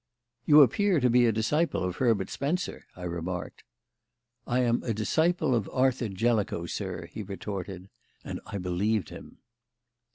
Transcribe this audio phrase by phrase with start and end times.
[0.47, 3.63] "You appear to be a disciple of Herbert Spencer," I remarked.
[4.47, 7.87] "I am a disciple of Arthur Jellicoe, sir," he retorted.
[8.23, 9.37] And I believed him.